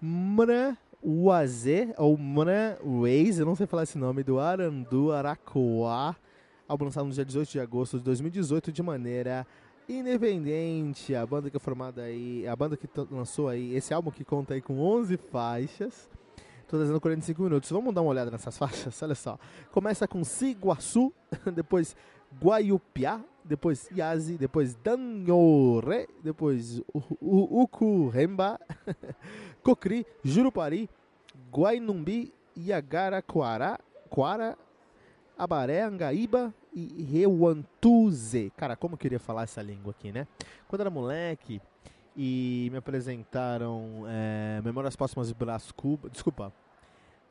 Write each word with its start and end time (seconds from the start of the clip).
Mra 0.00 0.78
Uazê, 1.02 1.92
ou 1.96 2.16
Mra 2.16 2.78
Waze, 2.84 3.40
eu 3.40 3.46
não 3.46 3.56
sei 3.56 3.66
falar 3.66 3.82
esse 3.82 3.98
nome, 3.98 4.22
do 4.22 4.38
Arandu 4.38 5.12
Aracoa, 5.12 6.16
álbum 6.68 6.84
lançado 6.84 7.06
no 7.06 7.12
dia 7.12 7.24
18 7.24 7.50
de 7.50 7.60
agosto 7.60 7.98
de 7.98 8.04
2018 8.04 8.70
de 8.70 8.82
maneira 8.82 9.46
independente. 9.88 11.14
A 11.14 11.26
banda 11.26 11.50
que 11.50 11.56
é 11.56 11.60
formada 11.60 12.02
aí, 12.02 12.46
a 12.46 12.54
banda 12.54 12.76
que 12.76 12.88
lançou 13.10 13.48
aí 13.48 13.74
esse 13.74 13.92
álbum 13.92 14.10
que 14.10 14.24
conta 14.24 14.54
aí 14.54 14.60
com 14.60 14.78
11 14.78 15.16
faixas, 15.16 16.08
todas 16.68 16.90
em 16.90 16.98
45 16.98 17.42
minutos. 17.42 17.70
Vamos 17.70 17.92
dar 17.92 18.02
uma 18.02 18.10
olhada 18.10 18.30
nessas 18.30 18.56
faixas, 18.58 19.02
olha 19.02 19.14
só. 19.14 19.38
Começa 19.72 20.06
com 20.06 20.22
Siguaçu, 20.22 21.12
depois 21.54 21.96
Guaiupiá, 22.40 23.20
depois 23.48 23.88
Yazi, 23.90 24.36
depois 24.36 24.74
Danhore, 24.74 26.06
depois 26.22 26.82
Ukuremba, 27.20 28.60
Cocri, 29.62 30.06
Jurupari, 30.22 30.88
Guainumbi, 31.50 32.32
Iagaraquara, 32.54 33.78
Quara, 34.10 34.56
Abaré, 35.36 35.82
Angaíba 35.82 36.52
e 36.74 37.02
Reuantuze. 37.02 38.52
Cara, 38.56 38.76
como 38.76 38.94
eu 38.94 38.98
queria 38.98 39.18
falar 39.18 39.44
essa 39.44 39.62
língua 39.62 39.92
aqui, 39.98 40.12
né? 40.12 40.26
Quando 40.68 40.82
era 40.82 40.90
moleque 40.90 41.60
e 42.14 42.68
me 42.70 42.78
apresentaram 42.78 44.04
é, 44.08 44.60
Memórias 44.62 44.94
Póstumas 44.94 45.28
de 45.28 45.34
Brás 45.34 45.72
Cuba, 45.72 46.10
desculpa, 46.10 46.52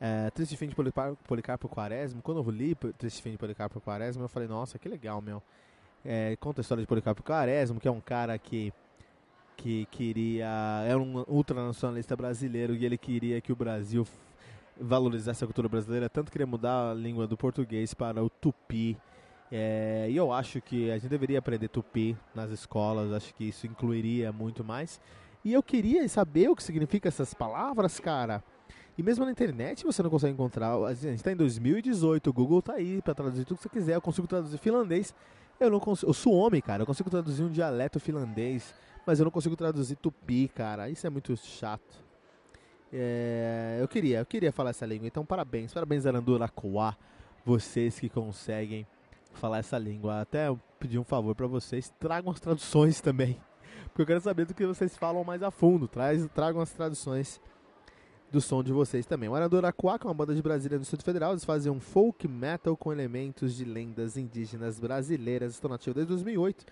é, 0.00 0.30
Triste 0.30 0.56
Fim 0.56 0.68
de 0.68 0.74
Policarpo 0.74 1.68
Quaresma, 1.68 2.20
quando 2.22 2.40
eu 2.40 2.50
li 2.50 2.74
Triste 2.96 3.22
Fim 3.22 3.32
de 3.32 3.38
Policarpo 3.38 3.80
Quaresma, 3.80 4.24
eu 4.24 4.28
falei, 4.28 4.48
nossa, 4.48 4.78
que 4.78 4.88
legal, 4.88 5.20
meu. 5.20 5.42
É, 6.10 6.36
conta 6.36 6.60
a 6.60 6.62
história 6.62 6.80
de 6.80 6.86
Policarpo 6.86 7.22
Quaresma, 7.22 7.78
que 7.78 7.86
é 7.86 7.90
um 7.90 8.00
cara 8.00 8.38
que 8.38 8.72
que 9.58 9.86
queria 9.90 10.48
é 10.86 10.96
um 10.96 11.22
ultranacionalista 11.28 12.16
brasileiro 12.16 12.74
e 12.74 12.86
ele 12.86 12.96
queria 12.96 13.42
que 13.42 13.52
o 13.52 13.56
Brasil 13.56 14.06
valorizasse 14.80 15.44
a 15.44 15.46
cultura 15.46 15.68
brasileira, 15.68 16.08
tanto 16.08 16.32
queria 16.32 16.46
mudar 16.46 16.92
a 16.92 16.94
língua 16.94 17.26
do 17.26 17.36
português 17.36 17.92
para 17.92 18.24
o 18.24 18.30
tupi. 18.30 18.96
É, 19.52 20.06
e 20.08 20.16
eu 20.16 20.32
acho 20.32 20.62
que 20.62 20.90
a 20.90 20.94
gente 20.96 21.10
deveria 21.10 21.40
aprender 21.40 21.68
tupi 21.68 22.16
nas 22.34 22.50
escolas, 22.52 23.12
acho 23.12 23.34
que 23.34 23.44
isso 23.44 23.66
incluiria 23.66 24.32
muito 24.32 24.64
mais. 24.64 24.98
E 25.44 25.52
eu 25.52 25.62
queria 25.62 26.08
saber 26.08 26.48
o 26.48 26.56
que 26.56 26.62
significa 26.62 27.08
essas 27.08 27.34
palavras, 27.34 28.00
cara. 28.00 28.42
E 28.96 29.02
mesmo 29.02 29.26
na 29.26 29.30
internet 29.30 29.84
você 29.84 30.02
não 30.02 30.08
consegue 30.08 30.32
encontrar. 30.32 30.74
A 30.84 30.94
gente 30.94 31.16
está 31.16 31.30
em 31.30 31.36
2018, 31.36 32.30
o 32.30 32.32
Google 32.32 32.60
está 32.60 32.74
aí 32.74 33.02
para 33.02 33.14
traduzir 33.14 33.44
tudo 33.44 33.58
que 33.58 33.64
você 33.64 33.68
quiser. 33.68 33.96
Eu 33.96 34.00
consigo 34.00 34.26
traduzir 34.26 34.56
finlandês. 34.56 35.14
Eu 35.60 35.70
não 35.70 35.80
consigo. 35.80 36.10
Eu 36.10 36.14
sou 36.14 36.34
homem, 36.34 36.60
cara. 36.60 36.82
Eu 36.82 36.86
consigo 36.86 37.10
traduzir 37.10 37.42
um 37.42 37.50
dialeto 37.50 37.98
finlandês 37.98 38.74
mas 39.08 39.18
eu 39.18 39.24
não 39.24 39.30
consigo 39.30 39.56
traduzir 39.56 39.96
tupi, 39.96 40.48
cara. 40.48 40.90
Isso 40.90 41.06
é 41.06 41.08
muito 41.08 41.34
chato. 41.34 42.04
É, 42.92 43.78
eu 43.80 43.88
queria, 43.88 44.18
eu 44.18 44.26
queria 44.26 44.52
falar 44.52 44.68
essa 44.68 44.84
língua. 44.84 45.06
Então, 45.06 45.24
parabéns, 45.24 45.72
parabéns 45.72 46.04
Aranduracoa, 46.04 46.94
vocês 47.42 47.98
que 47.98 48.10
conseguem 48.10 48.86
falar 49.32 49.60
essa 49.60 49.78
língua. 49.78 50.20
Até 50.20 50.48
eu 50.48 50.60
pedir 50.78 50.98
um 50.98 51.04
favor 51.04 51.34
para 51.34 51.46
vocês, 51.46 51.90
tragam 51.98 52.30
as 52.30 52.38
traduções 52.38 53.00
também, 53.00 53.40
porque 53.88 54.02
eu 54.02 54.06
quero 54.06 54.20
saber 54.20 54.44
do 54.44 54.52
que 54.52 54.66
vocês 54.66 54.94
falam 54.94 55.24
mais 55.24 55.42
a 55.42 55.50
fundo. 55.50 55.88
Traz, 55.88 56.28
tragam 56.34 56.60
as 56.60 56.70
traduções 56.70 57.40
do 58.30 58.40
som 58.40 58.62
de 58.62 58.72
vocês 58.72 59.06
também. 59.06 59.28
O 59.28 59.34
Aranduracoa, 59.34 59.98
que 59.98 60.06
é 60.06 60.08
uma 60.08 60.14
banda 60.14 60.34
de 60.34 60.42
Brasília 60.42 60.76
no 60.76 60.82
Distrito 60.82 61.04
Federal, 61.04 61.32
eles 61.32 61.44
fazem 61.44 61.72
um 61.72 61.80
folk 61.80 62.28
metal 62.28 62.76
com 62.76 62.92
elementos 62.92 63.54
de 63.54 63.64
lendas 63.64 64.16
indígenas 64.16 64.78
brasileiras. 64.78 65.54
Estão 65.54 65.70
nativos 65.70 65.94
desde 65.94 66.12
2008 66.12 66.66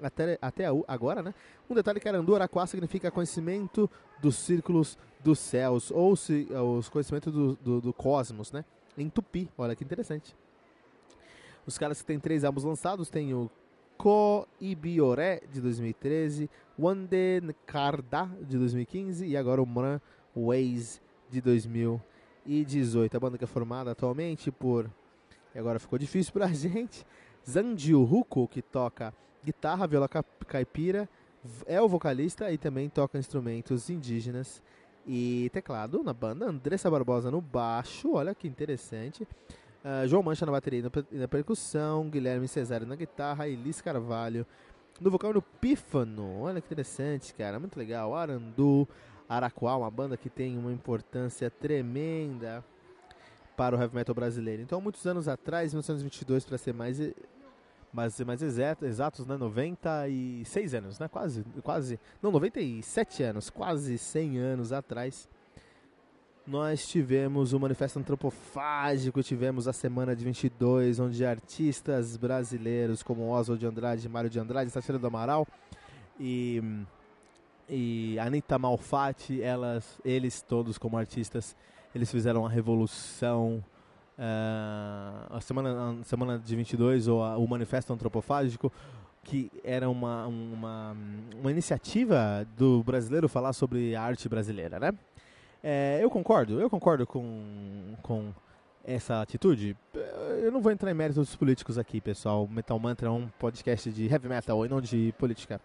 até, 0.00 0.38
até 0.40 0.66
agora, 0.88 1.22
né? 1.22 1.34
Um 1.68 1.74
detalhe 1.74 2.00
que 2.00 2.08
Araquá 2.08 2.66
significa 2.66 3.10
conhecimento 3.10 3.90
dos 4.20 4.36
círculos 4.36 4.98
dos 5.22 5.38
céus, 5.38 5.90
ou 5.90 6.16
se, 6.16 6.48
os 6.50 6.88
conhecimentos 6.88 7.32
do, 7.32 7.54
do, 7.56 7.80
do, 7.80 7.92
cosmos, 7.92 8.50
né? 8.50 8.64
Em 8.96 9.08
tupi, 9.08 9.48
olha 9.56 9.76
que 9.76 9.84
interessante. 9.84 10.34
Os 11.66 11.78
caras 11.78 12.00
que 12.00 12.06
têm 12.06 12.18
três 12.18 12.44
álbuns 12.44 12.64
lançados 12.64 13.08
tem 13.08 13.32
o 13.34 13.50
Ko 13.96 14.46
Ibioré, 14.60 15.42
de 15.52 15.60
2013, 15.60 16.50
Wande 16.78 17.54
Karda, 17.66 18.28
de 18.40 18.58
2015, 18.58 19.26
e 19.26 19.36
agora 19.36 19.62
o 19.62 19.66
Man 19.66 20.00
Ways, 20.36 21.00
de 21.30 21.40
2018. 21.40 23.16
A 23.16 23.20
banda 23.20 23.38
que 23.38 23.44
é 23.44 23.46
formada 23.46 23.90
atualmente 23.90 24.50
por... 24.50 24.90
E 25.54 25.58
agora 25.58 25.78
ficou 25.78 25.98
difícil 25.98 26.32
pra 26.32 26.48
gente. 26.52 27.06
Zandio 27.48 28.02
Huko, 28.02 28.46
que 28.48 28.62
toca 28.62 29.12
guitarra, 29.44 29.86
viola 29.86 30.08
caipira, 30.46 31.08
é 31.66 31.80
o 31.80 31.88
vocalista 31.88 32.52
e 32.52 32.58
também 32.58 32.88
toca 32.88 33.18
instrumentos 33.18 33.90
indígenas 33.90 34.62
e 35.06 35.50
teclado 35.52 36.02
na 36.02 36.12
banda. 36.12 36.46
Andressa 36.46 36.90
Barbosa 36.90 37.30
no 37.30 37.40
baixo, 37.40 38.12
olha 38.14 38.34
que 38.34 38.46
interessante. 38.46 39.26
Uh, 39.84 40.06
João 40.06 40.22
Mancha 40.22 40.46
na 40.46 40.52
bateria 40.52 40.84
e 41.10 41.16
na 41.16 41.26
percussão, 41.26 42.08
Guilherme 42.08 42.46
Cesário 42.46 42.86
na 42.86 42.94
guitarra, 42.94 43.48
Elis 43.48 43.80
Carvalho 43.80 44.46
no 45.00 45.10
vocal 45.10 45.32
no 45.32 45.42
Pífano. 45.42 46.42
Olha 46.42 46.60
que 46.60 46.66
interessante, 46.66 47.34
cara, 47.34 47.58
muito 47.58 47.76
legal. 47.76 48.14
Arandu, 48.14 48.88
Araquá, 49.32 49.76
uma 49.76 49.90
banda 49.90 50.16
que 50.16 50.28
tem 50.28 50.58
uma 50.58 50.72
importância 50.72 51.50
tremenda 51.50 52.62
para 53.56 53.76
o 53.76 53.80
heavy 53.80 53.94
metal 53.94 54.14
brasileiro. 54.14 54.60
Então, 54.62 54.80
muitos 54.80 55.06
anos 55.06 55.26
atrás, 55.26 55.72
1922 55.72 56.44
para 56.44 56.58
ser 56.58 56.74
mais 56.74 56.98
mas 57.92 58.18
mais 58.20 58.42
exatos, 58.42 58.88
exatos, 58.88 59.26
né? 59.26 59.36
96 59.36 60.74
anos, 60.74 60.98
né? 60.98 61.08
Quase, 61.08 61.44
quase, 61.62 62.00
não, 62.22 62.30
97 62.32 63.22
anos, 63.22 63.50
quase 63.50 63.98
100 63.98 64.38
anos 64.38 64.72
atrás. 64.72 65.28
Nós 66.46 66.86
tivemos 66.88 67.52
o 67.52 67.60
Manifesto 67.60 67.98
Antropofágico, 67.98 69.22
tivemos 69.22 69.68
a 69.68 69.72
Semana 69.72 70.16
de 70.16 70.24
22, 70.24 70.98
onde 70.98 71.24
artistas 71.24 72.16
brasileiros 72.16 73.02
como 73.02 73.28
Oswald 73.28 73.60
de 73.60 73.66
Andrade, 73.66 74.08
Mário 74.08 74.28
de 74.28 74.40
Andrade, 74.40 74.70
Tatiana 74.70 74.98
do 74.98 75.06
Amaral 75.06 75.46
e, 76.18 76.60
e 77.68 78.18
Anitta 78.18 78.58
Malfatti, 78.58 79.42
elas, 79.42 79.98
eles 80.04 80.42
todos 80.42 80.78
como 80.78 80.96
artistas, 80.96 81.56
eles 81.94 82.10
fizeram 82.10 82.40
uma 82.40 82.50
revolução 82.50 83.64
uh, 84.18 85.36
a 85.36 85.40
semana, 85.40 85.98
a 86.00 86.04
semana 86.04 86.38
de 86.38 86.56
22 86.56 87.08
ou 87.08 87.22
a, 87.22 87.36
o 87.36 87.46
Manifesto 87.46 87.92
Antropofágico, 87.92 88.72
que 89.24 89.50
era 89.62 89.88
uma, 89.88 90.26
uma, 90.26 90.96
uma 91.38 91.50
iniciativa 91.50 92.46
do 92.56 92.82
brasileiro 92.82 93.28
falar 93.28 93.52
sobre 93.52 93.94
a 93.94 94.02
arte 94.02 94.28
brasileira, 94.28 94.80
né? 94.80 94.92
É, 95.62 96.00
eu 96.02 96.10
concordo, 96.10 96.60
eu 96.60 96.68
concordo 96.68 97.06
com, 97.06 97.94
com 98.02 98.32
essa 98.84 99.22
atitude. 99.22 99.76
Eu 100.42 100.50
não 100.50 100.60
vou 100.60 100.72
entrar 100.72 100.90
em 100.90 100.94
méritos 100.94 101.36
políticos 101.36 101.78
aqui, 101.78 102.00
pessoal. 102.00 102.48
Metal 102.48 102.76
Mantra 102.80 103.06
é 103.06 103.10
um 103.10 103.28
podcast 103.38 103.92
de 103.92 104.06
heavy 104.06 104.28
metal 104.28 104.66
e 104.66 104.68
não 104.68 104.80
de 104.80 105.14
política. 105.18 105.60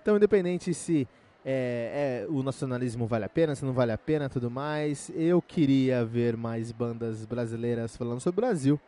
Então, 0.00 0.16
independente 0.16 0.72
se 0.72 1.06
é, 1.44 2.24
é, 2.24 2.30
o 2.30 2.42
nacionalismo 2.42 3.06
vale 3.06 3.24
a 3.24 3.28
pena, 3.28 3.54
se 3.54 3.64
não 3.64 3.72
vale 3.72 3.92
a 3.92 3.98
pena, 3.98 4.28
tudo 4.28 4.50
mais, 4.50 5.10
eu 5.14 5.40
queria 5.40 6.04
ver 6.04 6.36
mais 6.36 6.70
bandas 6.70 7.24
brasileiras 7.24 7.96
falando 7.96 8.20
sobre 8.20 8.40
o 8.40 8.42
Brasil. 8.46 8.80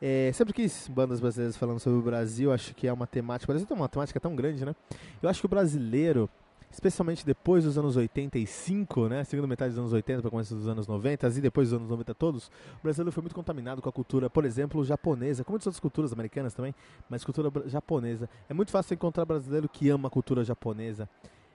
É, 0.00 0.30
sempre 0.32 0.52
quis 0.52 0.88
bandas 0.88 1.20
brasileiras 1.20 1.56
falando 1.56 1.80
sobre 1.80 1.98
o 1.98 2.02
Brasil, 2.02 2.52
acho 2.52 2.74
que 2.74 2.86
é 2.86 2.92
uma 2.92 3.06
temática, 3.06 3.50
o 3.50 3.52
Brasil 3.52 3.66
tem 3.66 3.76
uma 3.76 3.88
temática 3.88 4.20
tão 4.20 4.34
grande, 4.34 4.64
né? 4.64 4.74
Eu 5.22 5.28
acho 5.28 5.40
que 5.40 5.46
o 5.46 5.48
brasileiro, 5.48 6.28
especialmente 6.70 7.24
depois 7.24 7.64
dos 7.64 7.78
anos 7.78 7.96
85, 7.96 9.08
né, 9.08 9.24
segunda 9.24 9.46
metade 9.46 9.70
dos 9.70 9.78
anos 9.78 9.92
80 9.94 10.20
para 10.20 10.30
começo 10.30 10.54
dos 10.54 10.68
anos 10.68 10.86
90 10.86 11.28
e 11.28 11.40
depois 11.40 11.70
dos 11.70 11.78
anos 11.78 11.88
90 11.88 12.14
todos, 12.14 12.48
o 12.78 12.82
brasileiro 12.82 13.10
foi 13.10 13.22
muito 13.22 13.34
contaminado 13.34 13.80
com 13.80 13.88
a 13.88 13.92
cultura, 13.92 14.28
por 14.28 14.44
exemplo, 14.44 14.84
japonesa, 14.84 15.44
como 15.44 15.54
muitas 15.54 15.66
outras 15.66 15.80
culturas 15.80 16.12
americanas 16.12 16.52
também, 16.52 16.74
mas 17.08 17.24
cultura 17.24 17.50
japonesa. 17.66 18.28
É 18.50 18.54
muito 18.54 18.70
fácil 18.70 18.94
encontrar 18.94 19.24
brasileiro 19.24 19.66
que 19.66 19.88
ama 19.88 20.08
a 20.08 20.10
cultura 20.10 20.44
japonesa, 20.44 21.08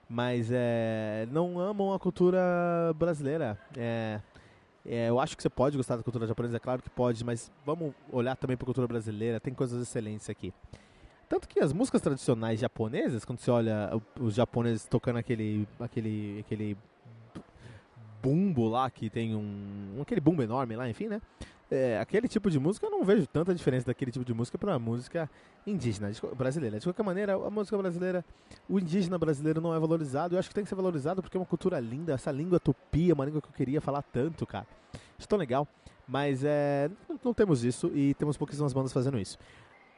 mas 0.08 0.50
é, 0.52 1.26
não 1.30 1.58
amam 1.58 1.92
a 1.92 1.98
cultura 1.98 2.40
brasileira. 2.96 3.58
É, 3.76 4.20
é, 4.84 5.08
eu 5.08 5.20
acho 5.20 5.36
que 5.36 5.42
você 5.42 5.50
pode 5.50 5.76
gostar 5.76 5.96
da 5.96 6.02
cultura 6.02 6.26
japonesa, 6.26 6.56
é 6.56 6.60
claro 6.60 6.82
que 6.82 6.90
pode, 6.90 7.24
mas 7.24 7.50
vamos 7.64 7.94
olhar 8.10 8.36
também 8.36 8.56
para 8.56 8.64
a 8.64 8.66
cultura 8.66 8.86
brasileira, 8.86 9.40
tem 9.40 9.54
coisas 9.54 9.80
excelentes 9.80 10.28
aqui. 10.28 10.52
Tanto 11.28 11.48
que 11.48 11.60
as 11.60 11.72
músicas 11.72 12.02
tradicionais 12.02 12.60
japonesas, 12.60 13.24
quando 13.24 13.38
você 13.38 13.50
olha 13.50 13.90
os 14.20 14.34
japoneses 14.34 14.84
tocando 14.84 15.18
aquele, 15.18 15.66
aquele, 15.80 16.40
aquele 16.40 16.76
bumbo 18.22 18.68
lá, 18.68 18.90
que 18.90 19.08
tem 19.08 19.34
um, 19.34 19.98
aquele 20.02 20.20
bumbo 20.20 20.42
enorme 20.42 20.76
lá, 20.76 20.88
enfim, 20.88 21.08
né? 21.08 21.22
É, 21.74 21.98
aquele 21.98 22.28
tipo 22.28 22.50
de 22.50 22.58
música 22.58 22.84
eu 22.84 22.90
não 22.90 23.02
vejo 23.02 23.26
tanta 23.26 23.54
diferença 23.54 23.86
daquele 23.86 24.12
tipo 24.12 24.26
de 24.26 24.34
música 24.34 24.58
para 24.58 24.74
a 24.74 24.78
música 24.78 25.30
indígena 25.66 26.12
brasileira. 26.36 26.78
De 26.78 26.84
qualquer 26.84 27.02
maneira, 27.02 27.32
a 27.32 27.48
música 27.48 27.78
brasileira, 27.78 28.22
o 28.68 28.78
indígena 28.78 29.16
brasileiro 29.16 29.58
não 29.58 29.74
é 29.74 29.78
valorizado. 29.78 30.34
Eu 30.34 30.38
acho 30.38 30.50
que 30.50 30.54
tem 30.54 30.64
que 30.64 30.68
ser 30.68 30.74
valorizado 30.74 31.22
porque 31.22 31.34
é 31.34 31.40
uma 31.40 31.46
cultura 31.46 31.80
linda. 31.80 32.12
Essa 32.12 32.30
língua 32.30 32.60
tupi 32.60 33.10
é 33.10 33.14
uma 33.14 33.24
língua 33.24 33.40
que 33.40 33.48
eu 33.48 33.54
queria 33.54 33.80
falar 33.80 34.02
tanto, 34.02 34.44
cara. 34.44 34.66
Isso 35.18 35.26
tão 35.26 35.38
legal. 35.38 35.66
Mas 36.06 36.44
é, 36.44 36.90
não, 37.08 37.18
não 37.24 37.32
temos 37.32 37.64
isso 37.64 37.90
e 37.94 38.12
temos 38.14 38.36
pouquíssimas 38.36 38.74
bandas 38.74 38.92
fazendo 38.92 39.18
isso. 39.18 39.38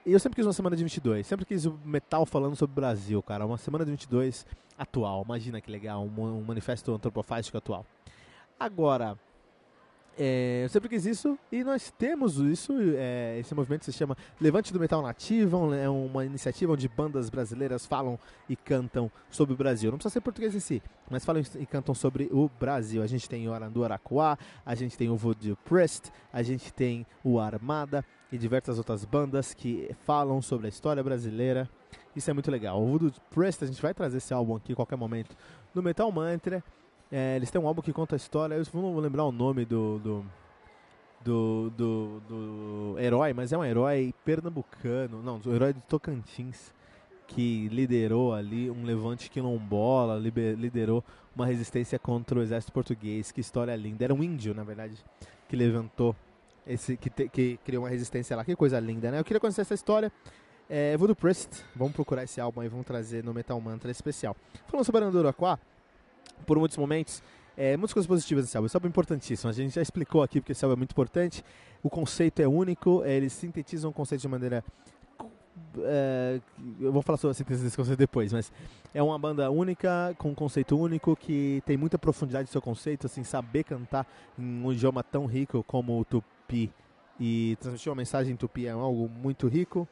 E 0.07 0.13
eu 0.13 0.21
sempre 0.21 0.37
quis 0.37 0.47
uma 0.47 0.53
semana 0.53 0.77
de 0.77 0.85
22, 0.85 1.27
sempre 1.27 1.45
quis 1.45 1.67
o 1.67 1.77
metal 1.85 2.25
falando 2.25 2.55
sobre 2.55 2.73
o 2.73 2.77
Brasil, 2.77 3.21
cara. 3.21 3.45
Uma 3.45 3.59
semana 3.59 3.85
de 3.85 3.91
22 3.91 4.47
atual, 4.79 5.25
imagina 5.25 5.61
que 5.61 5.73
legal, 5.73 6.05
um, 6.05 6.39
um 6.39 6.45
manifesto 6.45 6.95
antropofágico 6.95 7.59
atual. 7.59 7.85
Agora, 8.61 9.19
é, 10.19 10.63
eu 10.65 10.69
sempre 10.69 10.89
quis 10.89 11.07
isso 11.07 11.39
e 11.51 11.65
nós 11.65 11.91
temos 11.91 12.39
isso. 12.39 12.73
É, 12.97 13.39
esse 13.39 13.55
movimento 13.55 13.85
se 13.85 13.93
chama 13.93 14.17
Levante 14.41 14.73
do 14.73 14.79
Metal 14.79 15.03
Nativo, 15.03 15.75
é 15.75 15.89
uma 15.89 16.25
iniciativa 16.25 16.73
onde 16.73 16.89
bandas 16.89 17.29
brasileiras 17.29 17.87
falam 17.87 18.19
e 18.49 18.57
cantam 18.57 19.11
sobre 19.31 19.55
o 19.55 19.57
Brasil. 19.57 19.91
Não 19.91 19.99
precisa 19.99 20.13
ser 20.13 20.21
português 20.21 20.55
em 20.55 20.61
si, 20.61 20.83
mas 21.11 21.25
falam 21.25 21.43
e 21.59 21.67
cantam 21.67 21.95
sobre 21.95 22.29
o 22.33 22.49
Brasil. 22.61 23.03
A 23.03 23.07
gente 23.07 23.29
tem 23.29 23.49
o 23.49 23.53
Arandu 23.53 23.85
Araquá, 23.85 24.39
a 24.65 24.75
gente 24.75 24.97
tem 24.97 25.11
o 25.11 25.17
Voodoo 25.17 25.57
Priest, 25.65 26.13
a 26.33 26.43
gente 26.43 26.73
tem 26.73 27.07
o 27.23 27.39
Armada 27.41 28.05
e 28.31 28.39
diversas 28.39 28.79
outras 28.79 29.05
bandas 29.05 29.55
que 29.55 29.95
falam 30.05 30.41
sobre 30.41 30.67
a 30.67 30.69
história 30.69 31.03
brasileira. 31.03 31.69
Isso 32.15 32.31
é 32.31 32.33
muito 32.33 32.51
legal. 32.51 32.81
O 32.81 32.87
Voodoo 32.87 33.13
Priest, 33.31 33.65
a 33.65 33.67
gente 33.67 33.83
vai 33.83 33.93
trazer 33.93 34.19
esse 34.19 34.33
álbum 34.33 34.57
aqui 34.57 34.73
a 34.73 34.77
qualquer 34.77 34.97
momento 34.97 35.37
no 35.75 35.83
Metal 35.83 36.11
Mantra. 36.11 36.63
É, 37.11 37.37
eles 37.37 37.51
têm 37.51 37.61
um 37.61 37.67
álbum 37.67 37.83
que 37.83 37.93
conta 37.93 38.15
a 38.15 38.17
história. 38.17 38.55
Eu 38.55 38.65
não 38.75 38.93
vou 38.93 39.01
lembrar 39.01 39.25
o 39.25 39.33
nome 39.33 39.65
do, 39.65 39.99
do, 39.99 40.27
do, 41.25 41.71
do, 41.71 42.21
do 42.29 42.97
herói, 42.99 43.33
mas 43.33 43.53
é 43.53 43.59
um 43.59 43.65
herói 43.65 44.15
pernambucano. 44.25 45.23
Não, 45.23 45.41
o 45.45 45.55
herói 45.55 45.73
de 45.73 45.81
Tocantins. 45.83 46.73
Que 47.27 47.69
liderou 47.69 48.35
ali 48.35 48.71
um 48.71 48.85
levante 48.85 49.31
quilombola, 49.31 50.19
liderou 50.19 51.03
uma 51.35 51.47
resistência 51.47 51.99
contra 51.99 52.39
o 52.39 52.43
exército 52.43 52.71
português. 52.71 53.33
Que 53.33 53.41
história 53.41 53.75
linda. 53.75 54.05
Era 54.05 54.15
um 54.15 54.23
índio, 54.23 54.55
na 54.55 54.63
verdade, 54.63 54.95
que 55.49 55.57
levantou 55.57 56.15
esse 56.67 56.97
que, 56.97 57.09
te, 57.09 57.29
que 57.29 57.59
criou 57.65 57.85
uma 57.85 57.89
resistência 57.89 58.37
lá. 58.37 58.45
Que 58.45 58.55
coisa 58.55 58.79
linda, 58.79 59.11
né? 59.11 59.21
Eu 59.21 59.25
queria 59.25 59.41
conhecer 59.41 59.63
essa 59.63 59.75
história. 59.75 60.13
É, 60.69 60.97
Voodoo 60.97 61.15
Priest, 61.15 61.63
vamos 61.77 61.93
procurar 61.95 62.25
esse 62.25 62.41
álbum 62.41 62.61
aí, 62.61 62.69
vamos 62.69 62.87
trazer 62.87 63.23
no 63.23 63.35
Metal 63.35 63.59
Mantra 63.61 63.91
especial. 63.91 64.35
Falando 64.67 64.85
sobre 64.85 65.03
Aranduro 65.03 65.29
Aquá, 65.29 65.59
por 66.47 66.59
muitos 66.59 66.77
momentos. 66.77 67.23
É, 67.57 67.77
muitas 67.77 67.93
coisas 67.93 68.09
positivas 68.09 68.45
desse 68.45 68.57
álbum. 68.57 68.67
Esse 68.67 68.77
álbum 68.77 68.89
é 68.89 68.91
importantíssimo. 68.91 69.49
A 69.49 69.53
gente 69.53 69.75
já 69.75 69.83
explicou 69.83 70.23
aqui 70.23 70.41
porque 70.41 70.53
esse 70.53 70.65
álbum 70.65 70.75
é 70.75 70.77
muito 70.79 70.91
importante. 70.91 71.45
O 71.83 71.89
conceito 71.89 72.41
é 72.41 72.49
único. 72.49 73.03
É, 73.05 73.15
eles 73.15 73.33
sintetizam 73.33 73.91
o 73.91 73.93
conceito 73.93 74.23
de 74.23 74.29
maneira. 74.29 74.65
É, 75.79 76.41
eu 76.81 76.93
vou 76.93 77.01
falar 77.03 77.17
sobre 77.17 77.33
a 77.33 77.35
síntese 77.35 77.63
desse 77.63 77.77
conceito 77.77 77.99
depois, 77.99 78.33
mas 78.33 78.53
é 78.93 79.01
uma 79.03 79.19
banda 79.19 79.51
única, 79.51 80.15
com 80.19 80.31
um 80.31 80.35
conceito 80.35 80.77
único, 80.77 81.15
que 81.15 81.63
tem 81.65 81.77
muita 81.77 81.97
profundidade 81.97 82.49
no 82.49 82.53
seu 82.53 82.61
conceito, 82.61 83.07
assim, 83.07 83.23
saber 83.23 83.63
cantar 83.63 84.07
em 84.37 84.65
um 84.65 84.73
idioma 84.73 85.05
tão 85.05 85.27
rico 85.27 85.63
como 85.63 86.01
o 86.01 86.05
tupi 86.05 86.73
e 87.19 87.57
transmitir 87.61 87.91
uma 87.91 87.97
mensagem 87.97 88.33
em 88.33 88.37
tupi 88.37 88.67
é 88.67 88.71
algo 88.71 89.09
muito 89.09 89.47
rico. 89.47 89.89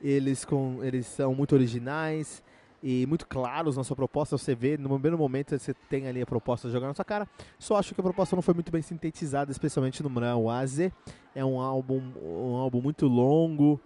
Eles, 0.00 0.44
com, 0.44 0.78
eles 0.82 1.06
são 1.06 1.34
muito 1.34 1.54
originais, 1.54 2.42
e 2.82 3.06
muito 3.06 3.26
claros 3.26 3.76
na 3.76 3.84
sua 3.84 3.96
proposta. 3.96 4.36
Você 4.38 4.54
vê, 4.54 4.76
no 4.76 4.88
primeiro 4.88 5.18
momento, 5.18 5.58
você 5.58 5.74
tem 5.88 6.06
ali 6.06 6.22
a 6.22 6.26
proposta 6.26 6.68
jogando 6.68 6.88
na 6.88 6.94
sua 6.94 7.04
cara. 7.04 7.28
Só 7.58 7.76
acho 7.76 7.94
que 7.94 8.00
a 8.00 8.04
proposta 8.04 8.34
não 8.34 8.42
foi 8.42 8.54
muito 8.54 8.72
bem 8.72 8.82
sintetizada, 8.82 9.50
especialmente 9.50 10.02
no 10.02 10.10
Oase. 10.44 10.92
É 11.34 11.44
um 11.44 11.60
álbum, 11.60 12.02
um 12.22 12.56
álbum 12.56 12.80
muito 12.80 13.06
longo 13.06 13.80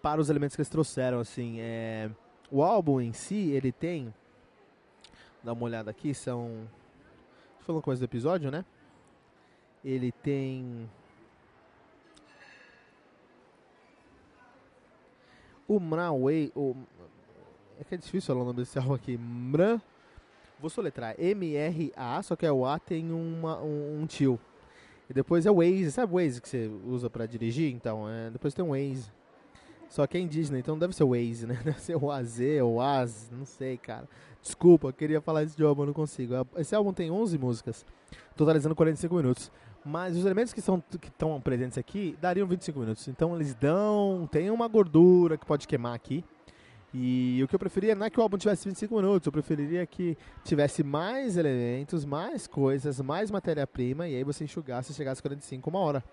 para 0.00 0.20
os 0.20 0.30
elementos 0.30 0.54
que 0.54 0.62
eles 0.62 0.68
trouxeram. 0.68 1.18
Assim, 1.18 1.56
é... 1.60 2.10
O 2.50 2.62
álbum 2.62 3.00
em 3.00 3.12
si, 3.12 3.50
ele 3.50 3.72
tem. 3.72 4.12
Dá 5.42 5.52
uma 5.52 5.64
olhada 5.64 5.90
aqui, 5.90 6.12
são. 6.14 6.68
Falando 7.60 7.82
coisa 7.82 8.00
do 8.00 8.04
episódio, 8.04 8.50
né? 8.50 8.64
Ele 9.84 10.10
tem. 10.12 10.88
O 15.68 15.78
Mraway, 15.78 16.50
o 16.56 16.74
é 17.80 17.84
que 17.84 17.94
é 17.94 17.98
difícil 17.98 18.28
falar 18.28 18.42
o 18.42 18.44
nome 18.44 18.58
desse 18.58 18.78
álbum 18.78 18.94
aqui. 18.94 19.16
Mran. 19.16 19.80
Vou 20.60 20.68
soletrar. 20.68 21.14
M-R-A, 21.18 22.22
só 22.22 22.36
que 22.36 22.44
é 22.44 22.52
o 22.52 22.66
A 22.66 22.78
tem 22.78 23.10
uma, 23.10 23.60
um, 23.62 24.02
um 24.02 24.06
tio. 24.06 24.38
E 25.08 25.14
depois 25.14 25.46
é 25.46 25.50
o 25.50 25.56
Waze. 25.56 25.90
Sabe 25.90 26.12
o 26.12 26.16
Waze 26.16 26.42
que 26.42 26.48
você 26.48 26.70
usa 26.86 27.08
pra 27.08 27.24
dirigir? 27.24 27.72
Então, 27.72 28.06
é, 28.08 28.30
depois 28.30 28.52
tem 28.52 28.62
um 28.62 28.70
Waze. 28.70 29.10
Só 29.88 30.06
que 30.06 30.18
é 30.18 30.20
indígena, 30.20 30.58
então 30.58 30.78
deve 30.78 30.94
ser 30.94 31.02
o 31.02 31.08
Waze, 31.08 31.46
né? 31.46 31.58
Deve 31.64 31.80
ser 31.80 31.96
o 31.96 32.12
AZ 32.12 32.38
o 32.62 32.80
AZ, 32.80 33.28
não 33.32 33.44
sei, 33.44 33.76
cara. 33.76 34.08
Desculpa, 34.40 34.92
queria 34.92 35.20
falar 35.20 35.42
esse 35.42 35.60
álbum, 35.60 35.84
não 35.84 35.92
consigo. 35.92 36.34
Esse 36.56 36.76
álbum 36.76 36.92
tem 36.92 37.10
11 37.10 37.36
músicas, 37.38 37.84
totalizando 38.36 38.76
45 38.76 39.12
minutos. 39.12 39.50
Mas 39.84 40.16
os 40.16 40.24
elementos 40.24 40.52
que 40.52 40.60
estão 40.60 40.80
que 40.80 41.10
presentes 41.42 41.76
aqui 41.76 42.16
dariam 42.20 42.46
25 42.46 42.78
minutos. 42.78 43.08
Então 43.08 43.34
eles 43.34 43.52
dão. 43.54 44.28
Tem 44.30 44.48
uma 44.50 44.68
gordura 44.68 45.36
que 45.36 45.44
pode 45.44 45.66
queimar 45.66 45.94
aqui. 45.94 46.24
E 46.92 47.40
o 47.42 47.46
que 47.46 47.54
eu 47.54 47.58
preferia 47.58 47.94
não 47.94 48.04
é 48.04 48.10
que 48.10 48.18
o 48.18 48.22
álbum 48.22 48.36
tivesse 48.36 48.68
25 48.68 48.96
minutos, 48.96 49.26
eu 49.26 49.32
preferiria 49.32 49.86
que 49.86 50.18
tivesse 50.44 50.82
mais 50.82 51.36
elementos, 51.36 52.04
mais 52.04 52.46
coisas, 52.46 53.00
mais 53.00 53.30
matéria-prima, 53.30 54.08
e 54.08 54.16
aí 54.16 54.24
você 54.24 54.42
enxugasse 54.42 54.90
e 54.90 54.94
chegasse 54.94 55.20
a 55.20 55.22
45, 55.22 55.70
uma 55.70 55.78
hora. 55.78 56.04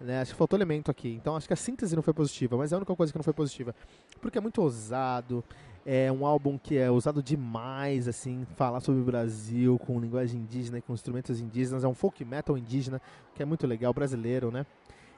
Né? 0.00 0.20
Acho 0.20 0.32
que 0.32 0.38
faltou 0.38 0.58
elemento 0.58 0.90
aqui. 0.90 1.10
Então 1.10 1.36
acho 1.36 1.46
que 1.46 1.52
a 1.52 1.56
síntese 1.56 1.94
não 1.94 2.02
foi 2.02 2.14
positiva, 2.14 2.56
mas 2.56 2.72
é 2.72 2.74
a 2.74 2.78
única 2.78 2.94
coisa 2.96 3.12
que 3.12 3.18
não 3.18 3.22
foi 3.22 3.34
positiva. 3.34 3.74
Porque 4.20 4.38
é 4.38 4.40
muito 4.40 4.62
ousado, 4.62 5.44
é 5.84 6.10
um 6.10 6.26
álbum 6.26 6.58
que 6.58 6.76
é 6.76 6.90
usado 6.90 7.22
demais, 7.22 8.08
assim, 8.08 8.46
falar 8.56 8.80
sobre 8.80 9.00
o 9.00 9.04
Brasil 9.04 9.78
com 9.78 10.00
linguagem 10.00 10.40
indígena 10.40 10.78
e 10.78 10.82
com 10.82 10.94
instrumentos 10.94 11.40
indígenas. 11.40 11.84
É 11.84 11.88
um 11.88 11.94
folk 11.94 12.24
metal 12.24 12.56
indígena, 12.56 13.00
que 13.34 13.42
é 13.42 13.46
muito 13.46 13.66
legal, 13.66 13.92
brasileiro, 13.92 14.50
né? 14.50 14.66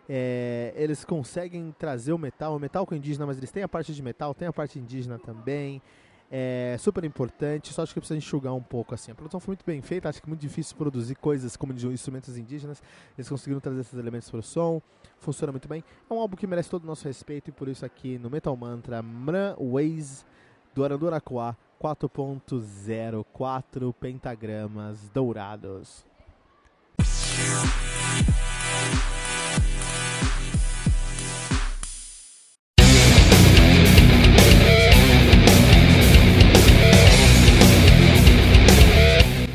É, 0.09 0.73
eles 0.75 1.05
conseguem 1.05 1.75
trazer 1.79 2.13
o 2.13 2.19
metal, 2.19 2.57
o 2.57 2.59
metal 2.59 2.87
com 2.87 2.95
indígena, 2.95 3.27
mas 3.27 3.37
eles 3.37 3.51
têm 3.51 3.63
a 3.63 3.69
parte 3.69 3.93
de 3.93 4.03
metal, 4.03 4.35
tem 4.35 4.49
a 4.49 4.53
parte 4.53 4.79
indígena 4.79 5.19
também. 5.19 5.83
É 6.31 6.77
super 6.79 7.05
importante, 7.05 7.73
só 7.73 7.83
acho 7.83 7.95
que 7.95 8.01
precisa 8.01 8.17
enxugar 8.17 8.55
um 8.55 8.63
pouco 8.63 8.95
assim. 8.95 9.11
A 9.11 9.15
produção 9.15 9.41
foi 9.41 9.53
muito 9.53 9.65
bem 9.65 9.81
feita, 9.81 10.09
acho 10.09 10.21
que 10.21 10.29
é 10.29 10.31
muito 10.31 10.41
difícil 10.41 10.77
produzir 10.77 11.15
coisas 11.15 11.57
como 11.57 11.73
de 11.73 11.87
instrumentos 11.87 12.37
indígenas. 12.37 12.83
Eles 13.17 13.29
conseguiram 13.29 13.61
trazer 13.61 13.81
esses 13.81 13.99
elementos 13.99 14.31
para 14.31 14.41
o 14.41 14.43
som, 14.43 14.83
funciona 15.19 15.53
muito 15.53 15.67
bem. 15.67 15.83
É 16.09 16.13
um 16.13 16.19
álbum 16.19 16.37
que 16.37 16.47
merece 16.47 16.69
todo 16.69 16.85
o 16.85 16.87
nosso 16.87 17.05
respeito 17.07 17.49
e 17.49 17.53
por 17.53 17.67
isso 17.67 17.85
aqui 17.85 18.19
no 18.19 18.29
Metal 18.29 18.55
Mantra, 18.55 19.03
Mran 19.03 19.57
Ways 19.59 20.27
do 20.75 20.85
Aranduraquá 20.85 21.57
4.0, 21.81 23.25
4 23.33 23.93
pentagramas 23.95 25.09
dourados. 25.15 26.05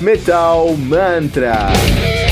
Metal 0.00 0.76
Mantra. 0.76 2.23